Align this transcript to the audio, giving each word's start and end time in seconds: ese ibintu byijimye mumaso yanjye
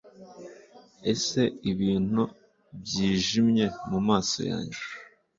ese 1.11 1.41
ibintu 1.71 2.21
byijimye 2.81 3.65
mumaso 3.89 4.39
yanjye 4.51 4.81